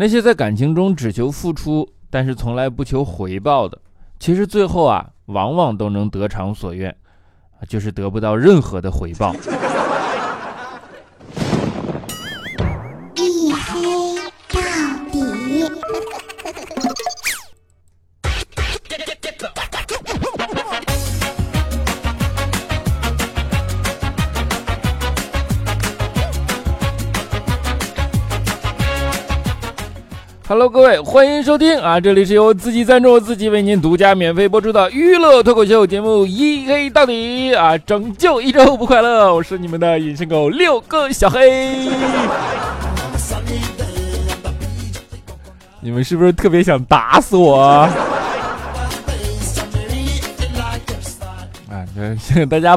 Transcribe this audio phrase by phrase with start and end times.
[0.00, 3.76] 那些在感情中只求付出，但是从来不求回报的，
[4.20, 6.94] 其实最后啊，往往都能得偿所愿，
[7.68, 9.34] 就是得不到任何的回报。
[30.48, 32.00] Hello，各位，欢迎收听啊！
[32.00, 37.76] 这里是由自己赞助、自己为您独家免费播出的娱乐脱口秀节目《一黑到底》啊！
[37.76, 41.86] 拯救一周不快乐，我是你们的隐身狗六个小黑。
[45.82, 47.60] 你们是不是特别想打死我？
[47.60, 47.90] 啊，
[52.18, 52.74] 向 大家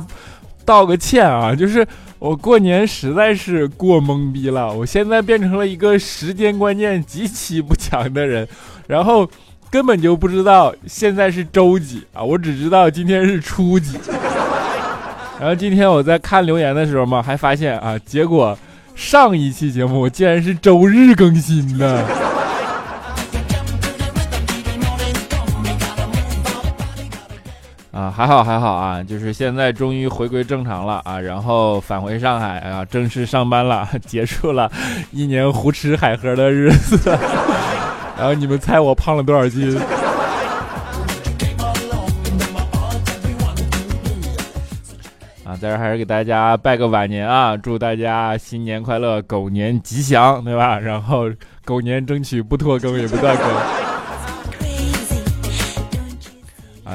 [0.65, 1.87] 道个歉啊，就是。
[2.21, 8.47] 我过年实在是过懵逼了，我现在变成了一个时间观念极其不强的人，
[8.85, 9.27] 然后
[9.71, 13.97] 根本就不知道现在是周几啊，我只知道今天是初几。
[15.41, 18.55] 然后今天我在看留言的时候嘛，还发现啊，结果
[18.93, 22.05] 上一期节目竟然是周日更新的。
[28.11, 34.69] 还好还好啊，就是现在终于回归正常了啊，然后返回上海啊，正式上班了，结束了
[35.11, 37.17] 一年胡吃海喝的日子。
[38.17, 39.79] 然后你们猜我胖了多少斤？
[45.43, 50.77] 啊，在这还是给大家拜个晚年啊，祝大家新年快乐，狗年吉祥，对吧？
[50.77, 51.29] 然后
[51.65, 53.90] 狗年争取不拖更也不断更。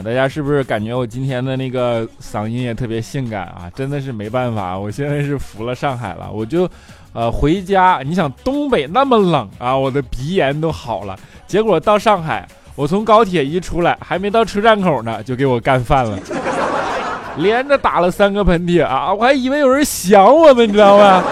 [0.02, 3.70] 大家是不是感觉我今天的那个嗓音也特别性感啊？
[3.74, 6.30] 真的是没办法，我现在是服了上海了。
[6.32, 6.68] 我就，
[7.12, 11.18] 呃，回家，你想东北那么冷啊，我的鼻炎都好了。
[11.46, 16.18] 结果到上海，我从高铁一出来，还没到车站口呢，就给我干饭了，
[17.38, 19.12] 连着打了三个喷嚏啊！
[19.12, 21.22] 我还以为有人想我呢，你知道吗？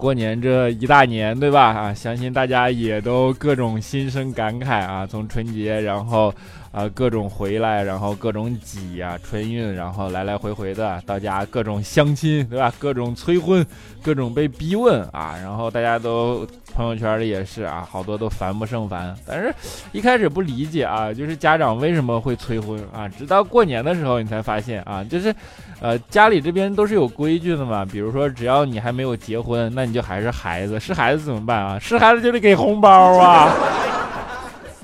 [0.00, 1.66] 过年这一大年，对吧？
[1.72, 5.06] 啊，相信大家也都各种心生感慨啊。
[5.06, 6.34] 从春节，然后
[6.72, 12.72] 啊各种回来，然后各种挤呀，春运，然后来来回回的到家，各种相亲，对吧？
[12.78, 13.64] 各种催婚，
[14.02, 15.36] 各种被逼问啊。
[15.42, 19.14] 然后大家都朋友圈里也是啊，好多都烦不胜烦。
[19.26, 19.54] 但是
[19.92, 23.08] 一开始不理解啊，就是家长为什么会催婚啊？
[23.08, 25.34] 直到过年的时候，你才发现啊，就是。
[25.82, 31.78] 呃，家里这边都是有规矩的嘛，比如说只要你还没有结婚，那你就还是孩子，是孩子怎么办啊？
[31.80, 33.50] 是孩子就得给红包啊。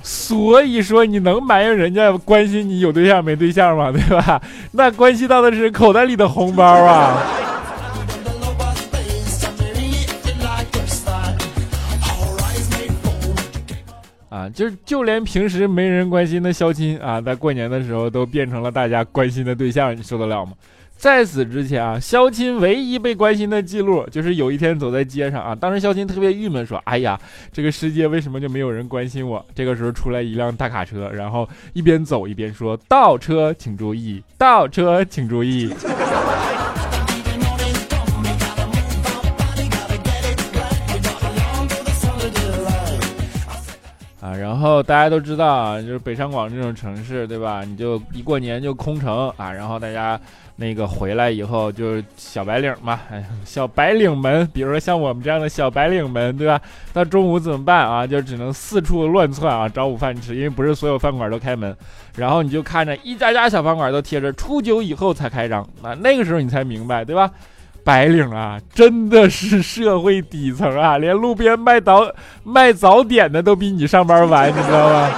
[0.09, 3.91] 所以说你能埋怨人家关心你有对象没对象吗？
[3.91, 4.41] 对吧？
[4.71, 7.21] 那关系到的是口袋里的红包啊。
[14.29, 20.53] 啊，就就连平时没人关心的相亲啊，在过年的时候都变成了大家关心的对象，你受得了吗？
[20.97, 27.17] 在此之前啊，肖钦唯一被关心的记录就是有一天走在街上啊，当时肖钦特别郁闷，说：“哎呀，
[27.53, 35.71] 这个世界为什么就没有人关心我？”这个时候出来一辆大卡车，然后一边走一边说：“倒车请注意，倒车请注意。
[44.19, 47.63] ”啊，然后大家都知道啊，就是北上广这种城市，对吧？
[47.63, 50.19] 你就一过年就空城啊，然后大家。
[50.59, 56.59] 那个回来以后就是小白领嘛，哎，小白领们，比如说像我们这样的小白领们，对吧？
[56.91, 58.07] 到中午怎么办啊？
[58.07, 61.75] 就只能四处乱窜啊，找午饭吃，因为不是所有饭馆都开门。
[62.15, 67.29] 然后你就看着一家家小饭馆都贴着初九以后才开张，啊，那个时候你才明白，对吧？
[67.83, 72.11] 白领啊，真的是社会底层啊，连路边卖早
[72.43, 75.11] 卖早点的都比你上班晚，你知道吗？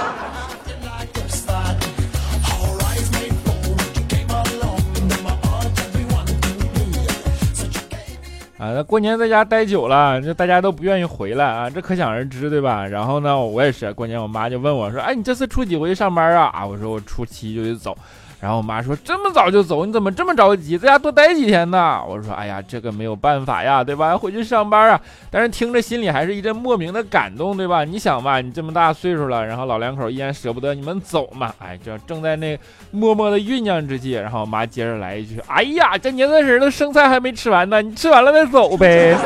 [8.60, 12.86] 啊，那过年在家待久了，这大家都不愿意回来啊，这可想而知，对吧？
[12.86, 17.96] 然后呢，我也是过年，我妈就问我说：“哎，你这次初几回去上班啊？”啊，我说我初七就得走。
[18.40, 24.16] 然后我妈说：“这么早就走，你怎么这么着急，在家多待几天呢？”我说：“哎呀，这个没有办法呀，对吧？
[24.18, 25.00] 回去上班啊。”
[25.30, 27.84] 但是听着心里还是一阵莫名的感动，对吧？
[27.84, 31.52] 你想吧，你这么大岁数了，然后老两口依然舍不得你们走嘛？
[31.58, 32.58] 哎，这正在那
[32.90, 39.14] 默默的酝酿之际，然后我妈接着来一句：“哎呀，这年三十的剩菜还没吃完呢，你吃完了再走呗。”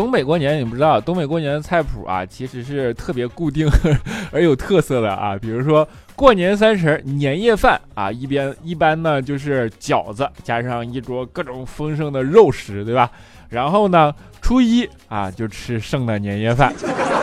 [0.00, 3.70] 东北过年你不知道，东北过年的菜谱啊，其实是特别固定
[4.32, 5.36] 而有特色的啊。
[5.38, 5.86] 比如说
[6.16, 13.10] 过年三十年夜饭啊，一边一般呢就是饺子加上一桌各种丰盛的肉食，对吧？
[13.50, 14.10] 然后呢，
[14.40, 16.72] 初一啊就吃剩的年夜饭，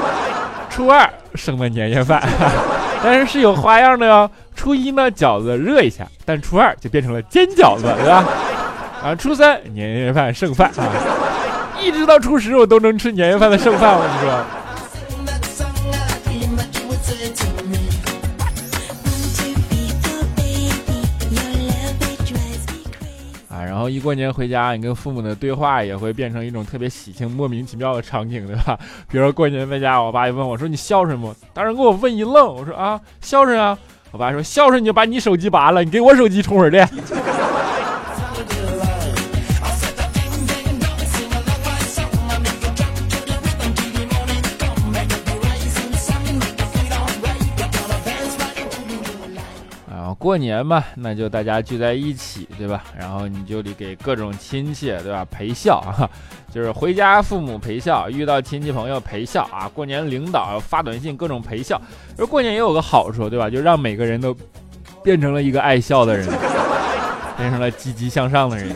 [0.69, 2.21] 初二剩的年夜饭，
[3.03, 4.29] 但是是有花样的哟。
[4.56, 8.24] 初一呢饺子热一下，但初二就变成了煎饺子，对吧？
[9.01, 11.25] 啊，初三年夜饭剩饭啊。
[11.88, 13.95] 一直到初十，我都能吃年夜饭的剩饭。
[13.95, 14.30] 我跟你说，
[23.50, 28.78] 啊，然后一过年回家，你跟父母的对话也会变成一种特别喜庆、莫名其妙的场景，对吧？
[29.10, 33.78] 比如说过年在家，我爸就问我说：“你孝顺不？”当时给我问一愣，我说：“啊，孝顺啊。”
[34.12, 36.86] 我爸说：“孝顺你就把你手机拔了，你给我手机充会儿电。”
[49.98, 52.84] 然后过年嘛，那就大家聚在一起，对吧？
[52.96, 55.26] 然后你就得给各种亲戚，对吧？
[55.32, 56.08] 陪笑啊，
[56.54, 59.68] 就是回家父母陪笑，遇到亲戚朋友陪笑啊。
[59.74, 61.82] 过年领导发短信，各种陪笑。
[62.16, 63.50] 而过年也有个好处，对吧？
[63.50, 64.38] 就让每个人都
[65.04, 66.28] 变成了一个爱笑的人，
[67.36, 68.70] 变成了积极向上的人。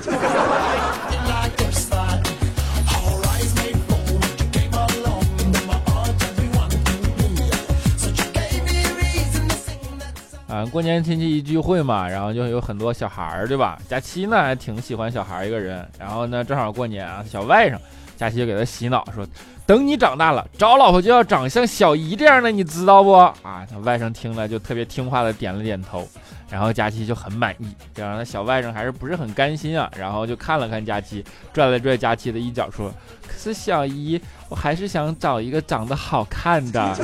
[10.69, 13.79] 过年亲戚一聚会嘛，然后就有很多小孩儿，对吧？
[13.87, 17.77] 佳期呢还挺喜欢小孩儿一个人，然后呢正好过年啊，小外甥，
[18.17, 19.25] 佳期就给他洗脑说，
[19.65, 23.13] 等你长大了找老婆就要长像小姨这样的，你知道不？
[23.13, 26.07] 啊，他外甥听了就特别听话的点了点头，
[26.49, 29.89] 然后佳期就很满意，这样他小外甥还是不是很甘心啊？
[29.97, 31.23] 然后就看了看佳期，
[31.53, 32.91] 拽了拽佳期的衣角说，
[33.27, 36.95] 可是小姨，我还是想找一个长得好看的。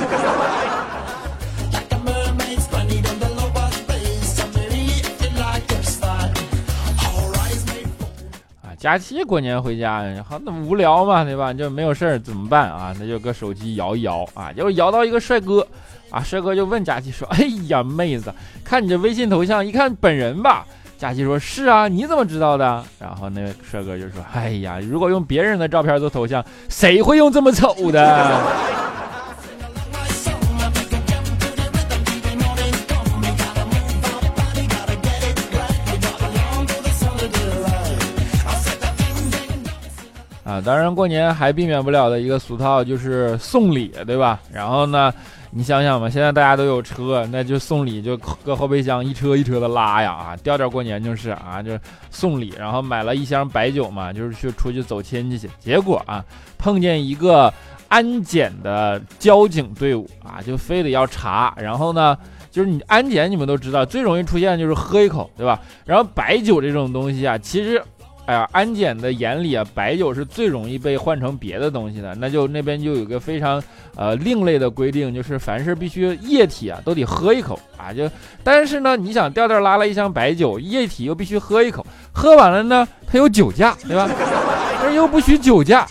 [8.78, 11.52] 假期过年回家，好那无聊嘛，对吧？
[11.52, 12.94] 就没有事儿怎么办啊？
[12.98, 15.66] 那就搁手机摇一摇啊，就摇到一个帅哥
[16.10, 17.38] 啊，帅哥就问佳期说：“哎
[17.68, 18.32] 呀，妹子，
[18.64, 20.64] 看你这微信头像，一看本人吧？”
[20.96, 28.40] 佳期说：“是啊，你怎么知道的？”然后那个帅哥就说：“哎呀，如果用别人的照片做头像，谁会用这么丑的？”
[40.64, 44.40] 当然过年还避免不了的一个俗套就是送礼，对吧？
[44.52, 45.12] 然后呢，
[45.50, 50.36] 你想想吧，现在大家都有车，那就送礼就搁后备箱一车一车的拉呀啊！
[50.42, 51.78] 调调过年就是啊，就
[52.10, 55.48] 送礼，然后买了一箱白酒嘛，就是去出去走亲戚去。
[55.58, 56.24] 结果啊，
[56.58, 57.52] 碰见一个
[57.88, 61.54] 安检的交警队伍啊，就非得要查。
[61.56, 62.16] 然后呢，
[62.50, 65.60] 就是你安检，你们都知道最容易出现就是喝一口，对吧？
[65.84, 67.82] 然后白酒这种东西啊，其实。
[68.28, 72.14] 哎呀，安检的眼里啊，白酒是最容易被换成别的东西的。
[72.16, 73.62] 那就那边就有个非常
[73.96, 77.90] 呃另类的规定，就是凡是必须液体啊，都得喝一口啊。
[77.90, 78.06] 就
[78.44, 84.06] 但是呢，你想调调拉了一箱白酒，液体又必须喝一口，喝完了呢，它有酒驾， 对吧？
[84.78, 85.86] 但是又不许酒驾。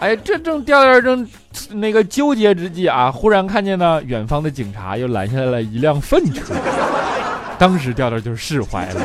[0.00, 1.26] 哎，这正调调正
[1.70, 6.52] 那个纠结之际啊，忽然看见呢，远方的警察又拦下来了一辆粪车，
[7.56, 9.00] 当时调调就释怀了。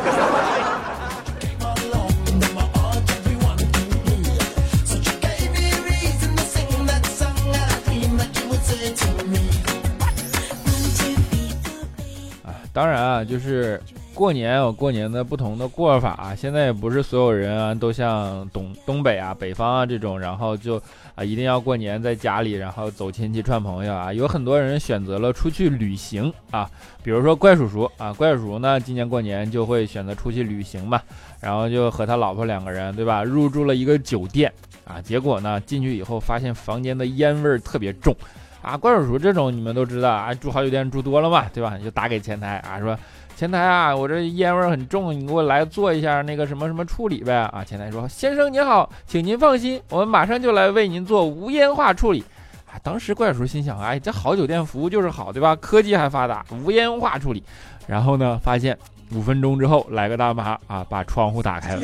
[12.79, 13.77] 当然啊，就是
[14.13, 16.11] 过年有过年的不同的过法。
[16.11, 20.81] 啊现在也不是所有人啊都像东东北啊、北方啊这种，然后就
[21.13, 24.13] 啊一定要过年在家里，然后走亲戚串朋友啊。
[24.13, 26.71] 有很多人选择了出去旅行啊，
[27.03, 31.01] 比如说怪叔叔啊，怪叔叔呢今年过年就会选择出去旅行嘛，
[31.41, 33.25] 然后就和他老婆两个人，对吧？
[33.25, 34.49] 入住了一个酒店
[34.85, 38.15] 啊，结果呢进去以后发现房间的烟味儿特别重。
[38.61, 41.75] 啊，怪叔叔这种你们都知道啊，住好酒店住多了嘛，对吧？
[41.77, 42.97] 你就打给前台啊，说
[43.35, 47.33] 前台啊，我这烟味很重，你给我来做一下那个什么什么处理呗。
[47.53, 52.23] 啊，前台说先生您好，请您放心，我们马上就来为您做无烟化处理。
[52.65, 55.55] 啊，当时怪叔叔心想，哎，这好酒店服务就是好，对吧？
[55.55, 57.41] 科技还发达，无烟化处理。
[57.87, 58.77] 然后呢，发现
[59.13, 61.81] 五分钟之后来个大妈啊，把窗户打开了，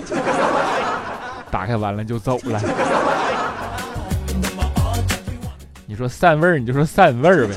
[1.50, 2.60] 打开完了就走了。
[5.96, 7.56] 你说散味儿，你就说散味儿呗。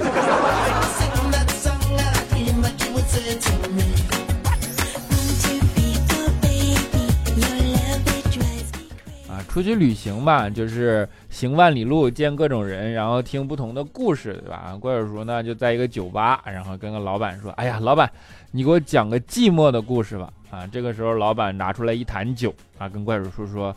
[9.48, 14.78] 出出去旅行吧，就是行万里路，见各种人，然后听不同的故事，对吧？
[14.80, 18.08] 怪叔叔呢就在一个酒吧，然后跟个老板说：“哎呀，老板，
[18.52, 23.74] 你给我讲个寂寞的故事吧。”啊，这个时候老板拿出来一坛酒啊，跟怪叔叔说：“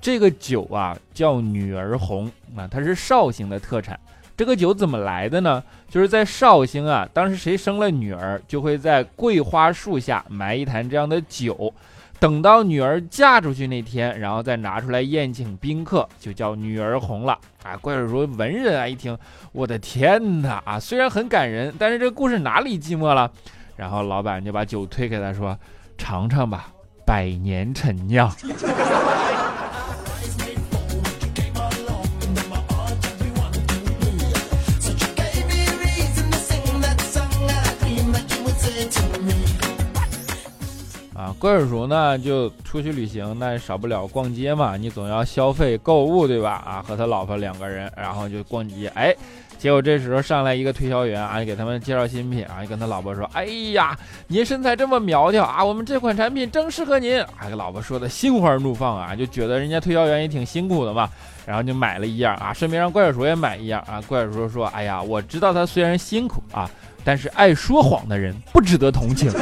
[0.00, 3.98] 这个酒啊叫女儿红啊，它是绍兴的特产。
[4.36, 5.62] 这个酒怎么来的呢？
[5.88, 11.72] 就是在绍兴啊，当时谁生了女儿，就会在桂花树下埋一坛这样的酒。”
[12.20, 17.74] 等到女儿嫁出去那天，然后再拿出来宴请宾客，就叫女儿红了啊！
[17.78, 19.16] 怪叔叔文人啊，一听，
[19.52, 20.78] 我的天哪啊！
[20.78, 23.30] 虽然很感人，但是这故事哪里寂寞了？
[23.74, 25.58] 然后老板就把酒推给他说
[25.96, 26.70] ：“尝尝吧，
[27.06, 28.30] 百年陈酿。”
[41.40, 44.76] 怪叔叔呢，就出去旅行，那少不了逛街嘛。
[44.76, 46.62] 你总要消费购物，对吧？
[46.66, 48.88] 啊，和他老婆两个人，然后就逛街。
[48.94, 49.16] 哎，
[49.56, 61.08] 结果这时候上来一个推销员啊，给他们介绍新品啊，就跟他老婆说：“哎呀，您身材这么苗条啊，我们这款产品正适合您。”啊，给老婆说的心花怒放啊，就觉得人家推销员也挺辛苦的嘛，
[61.46, 63.98] 然后就买了一样啊，顺便让怪叔叔也买一样啊。
[64.06, 66.70] 怪叔叔说：“哎呀，我知道他虽然辛苦啊，
[67.02, 69.32] 但是爱说谎的人不值得同情。”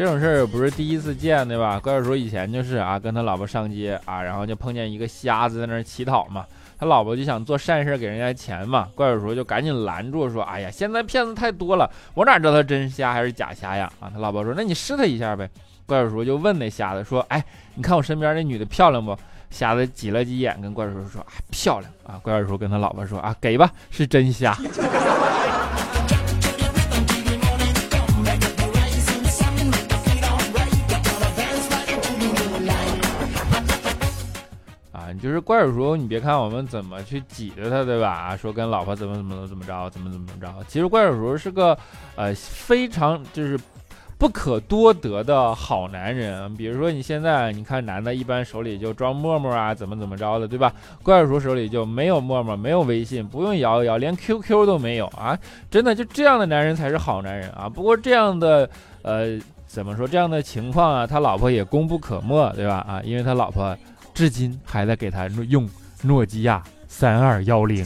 [0.00, 1.78] 这种事儿不是第一次见，对吧？
[1.78, 6.46] 怪叔叔以前就是啊，跟他老婆上街啊，然后就碰见一个瞎子在那儿乞讨嘛。
[6.78, 15.46] 他老婆就想做善事给人家钱嘛，怪叔叔就赶紧拦住说：“哎呀，现在骗子太多了，我哪知道他真瞎还是假瞎呀？”啊，他老婆说：“那你试他一下呗。”
[15.84, 19.14] 怪叔叔就问那瞎子说：“哎，你看我身边那女的漂亮不？”
[19.50, 24.56] 瞎子挤了挤眼，跟怪叔叔说：“啊，漂亮啊！”怪叔叔跟他老婆说：“啊，给吧，是真瞎。”
[35.20, 38.36] 就是怪叔叔，你别看我们怎么去挤着他，对吧？
[38.36, 40.48] 说跟老婆怎么怎么怎么着，怎么怎么着。
[40.66, 41.76] 其实怪叔叔是个，
[42.16, 43.58] 呃，非常就是
[44.18, 46.54] 不可多得的好男人。
[46.56, 50.72] 比如说你现在你看男的，一般手里就装陌陌啊，怎么怎么着的，对吧？
[51.02, 55.38] 怪叔叔手里就没有陌陌，没有微信，不用摇一摇，连 QQ 都没有啊！
[55.70, 57.68] 真的就这样的男人才是好男人啊！
[57.68, 58.68] 不过这样的，
[59.02, 61.06] 呃，怎么说这样的情况啊？
[61.06, 62.84] 他老婆也功不可没，对吧？
[62.88, 63.76] 啊，因为他老婆。
[64.20, 65.66] 至今还在给他用
[66.02, 67.82] 诺基亚三二幺零。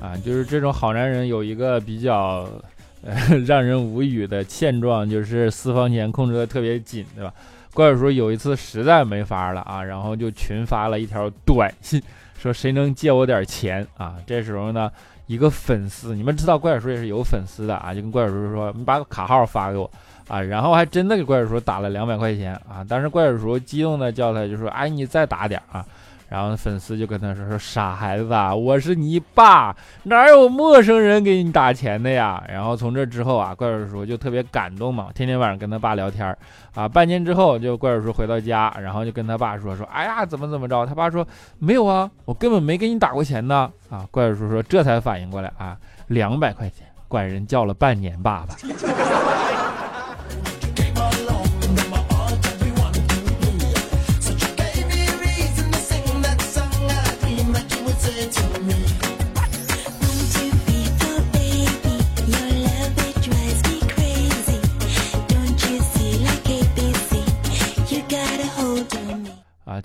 [0.00, 2.48] 啊，就是这种好男人有一个比较
[3.46, 7.32] 让人无语的现状，就是私房钱控制的特别紧，对吧？
[7.74, 12.02] 怪叔叔有一次实在没法了啊，然后就群发了一条短信，
[12.38, 14.16] 说谁能借我点钱啊？
[14.26, 14.90] 这时候呢，
[15.26, 19.88] 一个粉丝，你们知道怪叔叔也是有粉丝的啊，就跟怪叔叔说，你把卡号发给我
[20.26, 25.84] 啊，然后还真的给怪叔叔打了两百块钱啊，当时怪叔叔激动的叫他，就说，哎，你再打点啊。
[26.28, 36.36] 然后粉丝就跟他说：“说傻孩子啊，我是你爸，哪有陌生人给你打钱的呀？”然后从这之后啊，怪叔叔就特别感动嘛，天天晚上跟他爸聊天
[36.74, 36.86] 啊。
[36.86, 41.26] 半年之后，就怪叔叔回到家，然后就跟他爸说：“说哎呀，怎么怎么着？”他爸说
[41.58, 48.54] ：“没有啊，我根本没给你打过钱呢。”啊，怪叔叔说：“这才反应过来啊，两百块钱，管人叫了半年爸爸。”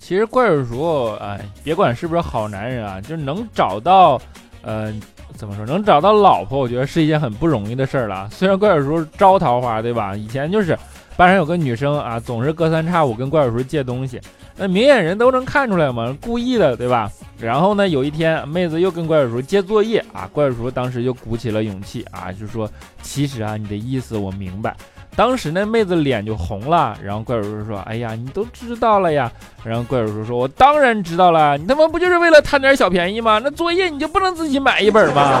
[0.06, 4.20] 其实怪叔叔，哎，别管是不是好男人啊，就是能找到，
[4.60, 4.92] 呃，
[5.34, 8.28] 怎么说，能找到老婆，我觉得是一件很不容易的事儿了。
[8.30, 10.14] 虽然怪叔叔招桃花，对吧？
[10.14, 10.78] 以前就是
[11.16, 14.20] 班上有个女生啊，总是隔三差五跟怪叔叔借东西，
[14.58, 17.10] 那明眼人都能看出来嘛，故意的，对吧？
[17.38, 22.70] 然后呢，有一天妹子又跟怪叔叔借作业啊，怪叔叔当时就鼓起了勇气啊，就说
[23.00, 24.76] ：“其实啊，你的意思我明白。”
[25.16, 29.30] 当时那妹子脸就红了，然后怪叔叔说：“哎呀，你都知道了呀。”
[29.64, 33.40] 然后怪叔叔说：“我当然知道了，你他妈不就是为了贪点小便宜吗？
[33.42, 35.40] 那作业你就不能自己买一本吗？”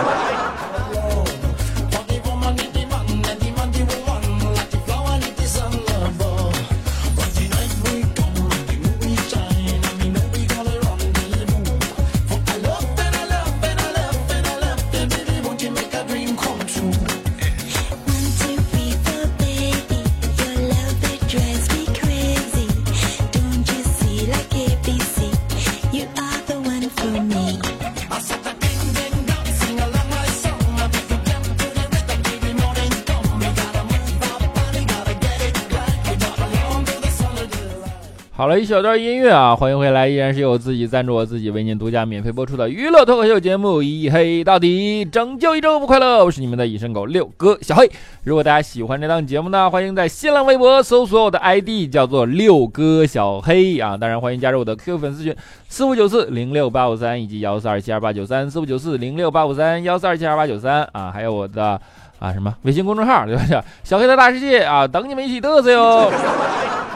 [38.58, 47.90] 一小段音乐啊，欢迎回来，依然是由自己赞助我自己为您独家免费播出的娱乐脱口秀节目《一黑到底》，拯救一周不快乐，我是你们的隐身狗六哥小黑。
[48.22, 55.34] 如果大家喜欢这档节目呢，欢迎在新浪微博搜索我的 ID 叫做六哥小黑啊，当然欢迎加入我的 Q 粉丝群
[55.68, 61.80] 四五九四零六八五三以及幺四二七二八九三四五九四零六八五三幺四二七二八九三啊，还有我的
[62.18, 63.64] 啊什么微信公众号对吧？
[63.82, 66.12] 小黑的大世界啊，等你们一起嘚瑟哟。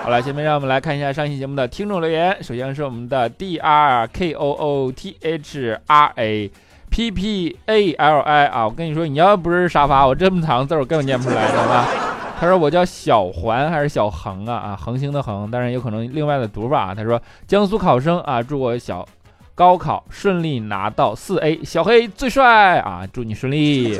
[0.09, 2.35] 好了，下面让我们来看一下上期节目的听众留言。
[2.43, 6.51] 首先是我们的 D R K O O T H R A
[6.89, 11.87] P P A L I 啊，我跟你说，你要不是沙发，我这么长字我根本念不出来，知道吧？
[12.41, 14.55] 他说我叫小环还是小恒啊？
[14.55, 16.95] 啊，恒星的恒，当然有可能另外的读法。
[16.95, 19.07] 他说江苏考生啊，祝我小
[19.55, 23.95] 高考顺利拿到四 A，小黑最帅啊，祝你顺利。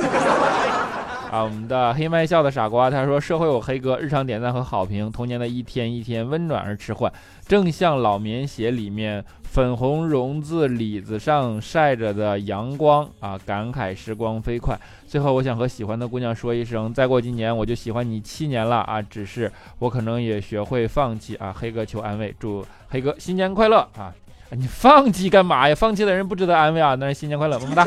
[1.31, 7.13] 啊，我们的黑麦笑的傻瓜，他说：“社会有黑哥，日常点赞和好评，童年的一天一天温暖而迟缓，
[7.47, 14.75] 正像老棉鞋里面粉红绒子里子上晒着的阳光啊，感慨时光飞快。
[15.07, 19.03] 最后，我想和喜欢的姑娘说一声，再过几年我就喜欢你七年了啊！
[19.03, 21.55] 只是我可能也学会放弃啊。
[21.55, 24.11] 黑哥求安慰，祝黑哥新年快乐啊！
[24.53, 25.75] 你放弃干嘛呀？
[25.75, 26.95] 放弃的人不值得安慰啊！
[26.95, 27.87] 那是新年快乐，么么哒。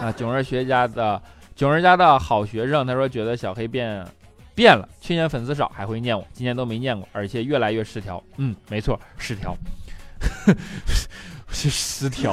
[0.00, 1.20] 啊，囧儿学家的。
[1.56, 4.06] 囧儿家的好学生，他说觉得小黑变
[4.54, 8.22] 变了，去年粉丝少还会念我，今年都没念过，而且越来越失调。
[8.36, 9.56] 嗯，没错，失调，
[11.48, 12.32] 是 失调，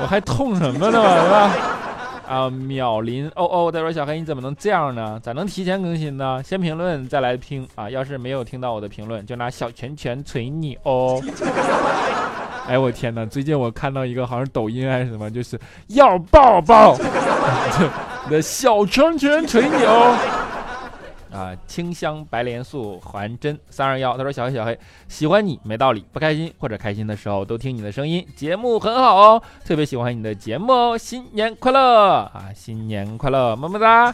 [0.00, 1.02] 我还痛什么呢？
[1.24, 1.50] 是吧？
[2.28, 5.18] 啊，秒林哦哦，他说小黑你怎么能这样呢？
[5.20, 6.40] 咋能提前更新呢？
[6.42, 7.90] 先评论再来听啊！
[7.90, 11.20] 要是没有听到我的评论，就拿小拳拳捶你哦。
[12.68, 13.24] 哎，我天哪！
[13.24, 16.96] 最近我看到一个好像抖音还是什么，就是要抱抱，
[18.28, 20.16] 的小拳拳捶你哦。
[21.32, 34.12] 啊，清香白莲素还真三二幺，他说小黑小黑喜欢你没道理，不开心或者开心的时候都听你的声音，节目很好哦，特别喜欢你的节目哦，新年快乐啊，新年快乐，么么哒。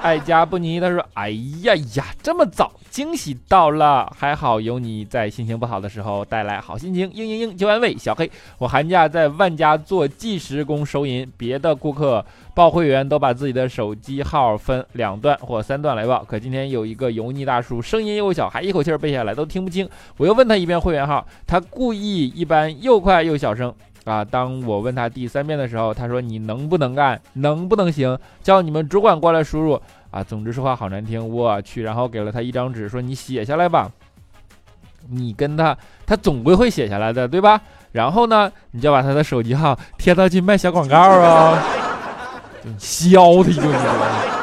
[0.00, 1.30] 爱家不妮，他说：“哎
[1.62, 8.30] 呀呀，这么早，惊喜到了，还好有你在心情不好的时候带来好心情。”嘤嘤嘤，就安慰小黑。
[8.58, 19.88] 我寒假在万家做计时工收银，别的顾客报会员都把自己的手机号分两段或三段来报，可今天有一个油腻大叔，声音又小，还一口气背下来都听不清。
[20.16, 23.74] 我又问他一遍会员号，他故意一般又快又小声。
[24.08, 24.24] 啊！
[24.24, 27.20] 当我问他第三遍的时候，他说：“你能不能干？
[27.34, 28.18] 能不能行？
[28.42, 31.82] 叫你们主管过来输入。”啊，总之说话好难听，我去。
[31.82, 33.90] 然后给了他一张纸，说：“你写下来吧。
[35.10, 37.60] 你跟他，他总归会写下来的，对吧？
[37.92, 41.62] 然后呢，你就把他的手机号贴到去卖小广告啊，
[42.78, 44.37] 削他一顿。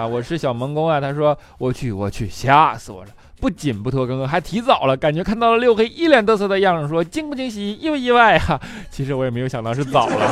[0.00, 0.98] 啊，我是小萌工啊。
[0.98, 8.58] 他说：“我去，我去，吓死我了。”不仅不拖更，还提早了，感觉看到了六黑一脸得瑟的样子，说惊不惊喜，意不意外啊？
[8.90, 10.26] 其实我也没有想到是早了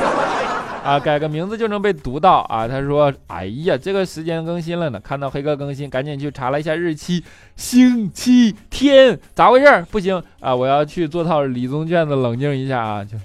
[0.85, 2.67] 啊，改个名字就能被读到啊。
[2.67, 7.23] 他说，哎呀，这个时间更新了呢，看到黑哥更新，赶紧去查了一下日期，
[7.57, 9.87] 星期天，咋回事？
[9.91, 13.05] 不行啊，我要去做套理综卷子，冷静一下啊。
[13.05, 13.17] 就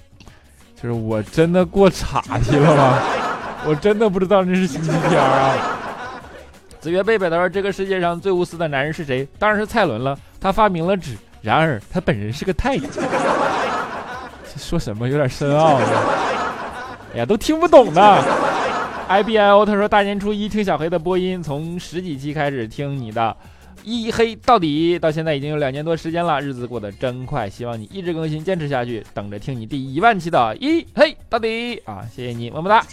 [0.82, 2.98] 就是我真的过岔题了吗？
[3.66, 5.80] 我真的不知道那是星期天啊。
[6.84, 9.26] 子曰贝贝他说：“这个世界上最无私的男人是谁？
[9.38, 10.14] 当然是蔡伦了。
[10.38, 12.90] 他发明了纸，然而他本人是个太监。
[14.58, 15.86] 说什么有点深奥呢？
[17.14, 18.22] 哎呀，都听不懂呢。
[19.08, 23.34] I B I O 他说：大年初一听小黑的播音，从十几期开始听你的，
[23.82, 27.48] 一黑到底，到现在已经有两年多时间了，日子过得真快。
[27.48, 32.04] 希望你一直更新，坚持下去，等着听你第一万期的一黑到底啊！
[32.14, 32.84] 谢谢你，么么哒。”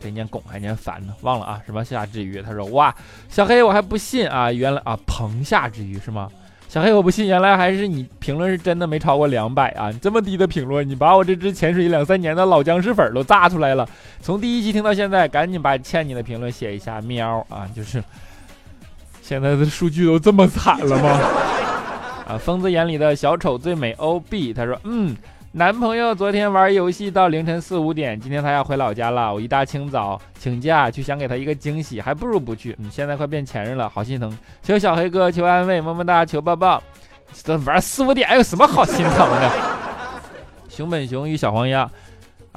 [0.00, 2.40] 这念拱还念烦呢，忘了啊，什么夏之鱼？
[2.40, 2.94] 他说哇，
[3.28, 6.28] 小黑我还不信啊，原来啊，彭夏之鱼是吗？
[6.68, 13.88] 小黑我不信，原来还是你评论是真的没超过两百啊，这么低的评论，你把我这只潜水两三年的老僵尸粉都炸出来了。
[14.20, 18.04] 从第一期听到现在，赶紧把欠你的评论写一下，喵啊，就是
[19.22, 21.08] 现在的数据都这么惨了吗？
[22.28, 25.16] 啊，疯子眼里的小丑最美，O B，他说嗯。
[25.52, 29.32] 男朋友昨天玩游戏到凌晨四五点，今天他要回老家了。
[29.32, 32.76] 我一大清早请假去想给他一个惊喜，还不如不去。
[32.78, 34.36] 嗯现在快变前任了，好心疼。
[34.62, 36.82] 求小黑哥，求安慰，么么哒，求抱抱。
[37.42, 39.50] 这玩四五点有什么好心疼的？
[40.68, 41.90] 熊本熊与小黄鸭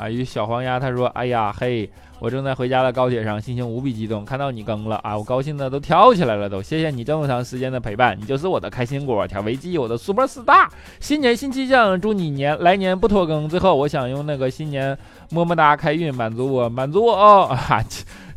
[0.01, 1.89] 啊，与小黄鸭他说：“哎呀嘿。”
[2.21, 5.17] 我正在回家的高铁上，心情无比激动，看到你更了啊！
[5.17, 10.67] 我高兴的都跳起来了，都谢谢你这么长时间的陪伴，你就是我的开心果，调味剂，我的 super star。
[10.99, 13.49] 新年新气象，祝你年来年不拖更。
[13.49, 14.95] 最后，我想用那个新年
[15.31, 17.83] 么么哒开运，满足我，满足我哦 啊！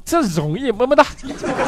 [0.02, 1.04] 这容易么么哒。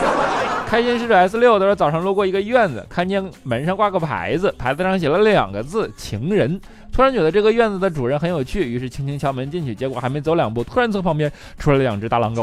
[0.67, 6.59] 开心使者 S 六他说早上路过一个院子，看见门上挂个牌子，牌子上写了两个字“情人”。
[6.97, 9.75] 突然觉得这个院子的主人很有趣，于是轻轻敲门进去。
[9.75, 12.43] 结果还没走两步，突然从旁边出来了两只大狼狗。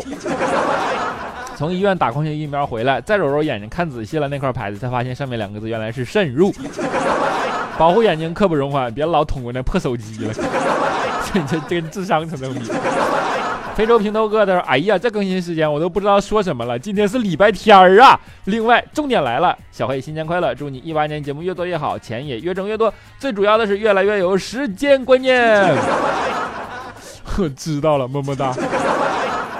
[1.58, 6.54] 从医院打狂犬疫苗回来，再揉揉眼睛看仔细了那块牌子，才发现上面两个字原来是渗入。
[7.80, 10.34] 保护眼睛刻不容缓，别老捅过那破手机了。
[11.34, 12.72] 这这这个智商成正比。
[13.76, 16.78] 非洲平头哥他说：“哎呀，这更新时间我都不知道说什么了。
[16.78, 18.20] 今天是礼拜天儿啊！
[18.46, 20.54] 另外，重点来了，小黑新年快乐！
[20.54, 25.76] 祝你一八年节目越做越好，钱也越挣越多，最主要的是越来越有时间观念。
[27.38, 28.50] 我 知道了，么么哒。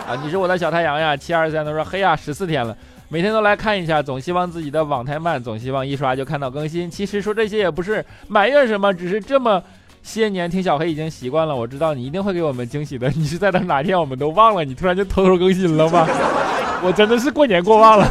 [0.08, 1.18] 啊，你是我的小太阳呀！
[1.18, 2.78] 七二三他说：嘿呀，十四天了，
[3.10, 6.88] 每天都来看一下，总希望自己的网太慢，总希望一刷就看到更新。
[6.88, 9.62] 其实说这些也不是埋怨什么，只是这么。”
[10.04, 13.10] 些年听小黑已经习惯了，我知道你一定会给我们惊喜的。
[13.16, 16.06] 你是在等哪天我们都忘了，你突然就偷偷更新了吗？
[16.84, 18.06] 我真的是过年过忘了，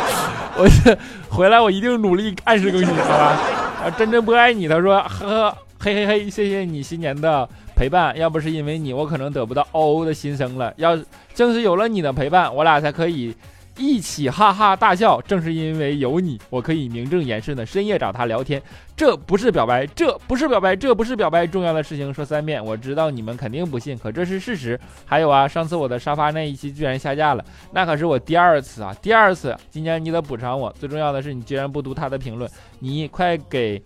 [0.58, 0.96] 我是
[1.30, 3.40] 回来我一定努力按时更新，好吧？
[3.82, 10.72] 啊，真真不爱你，他说呵呵嘿嘿嘿，谢谢你新年的陪伴，要不是因为你，我可能得不到嗷嗷的心声了。
[10.76, 10.98] 要
[11.34, 13.34] 正是有了你的陪伴，我俩才可以。
[13.78, 18.60] 一起哈哈大笑，正是因为有你，我可以名正言顺的深夜找他聊天。
[18.96, 21.46] 这不是表白，这不是表白，这不是表白。
[21.46, 24.78] 重要的事情说三遍，我知道你们肯定不信，可这是事实。
[25.06, 29.56] 还有啊，上次我的沙发那一期居然下架了，那可是我第二次啊，第二次。
[29.70, 30.74] 今年你得补偿我。
[30.80, 33.80] 最重要的是，你居然不读他的评论，你快给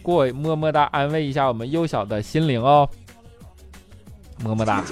[0.00, 2.88] 过么么哒安慰一下我们幼小的心灵哦，
[4.42, 4.82] 么么哒。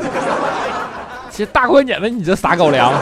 [1.30, 2.92] 其实大过年的，你这撒狗粮。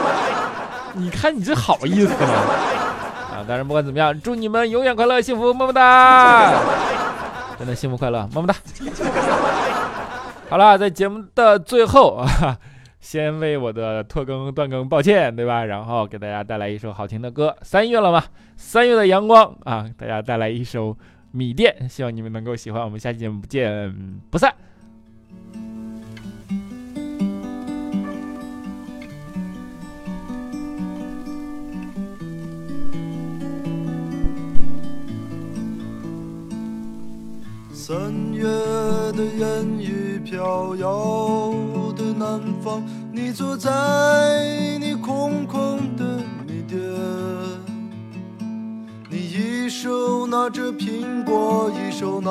[0.94, 2.32] 你看你这好意思吗？
[3.32, 3.44] 啊！
[3.48, 6.52] 但是不管怎么样，祝你们永远快乐幸福，么么哒！
[7.58, 8.54] 真的幸福快乐，么么哒！
[10.48, 12.58] 好了，在节目的最后啊，
[13.00, 15.64] 先为我的拖更断更抱歉，对吧？
[15.64, 17.56] 然后给大家带来一首好听的歌。
[17.62, 18.22] 三月了嘛，
[18.56, 20.90] 三月的阳光啊，大家带来一首
[21.30, 22.82] 《米店》，希望你们能够喜欢。
[22.82, 24.52] 我们下期节目不见不散。
[37.84, 37.98] 三
[38.32, 41.52] 月的烟雨飘摇
[41.96, 43.68] 的南方，你坐在
[44.78, 46.04] 你空空的
[46.46, 46.78] 米店，
[49.10, 52.30] 你一手拿着苹果，一手拿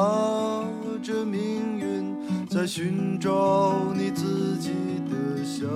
[1.03, 1.41] 着命
[1.77, 2.15] 运，
[2.49, 4.71] 在寻找你自己
[5.09, 5.67] 的香。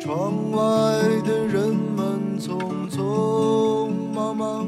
[0.00, 0.62] 窗外
[1.26, 2.58] 的人们匆
[2.90, 4.66] 匆忙忙，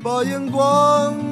[0.00, 1.31] 把眼光。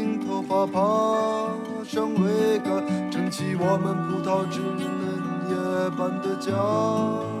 [0.51, 0.79] 爬爬
[1.85, 4.83] 上桅杆，撑起我们葡萄枝嫩
[5.47, 5.55] 叶
[5.91, 7.40] 般的家。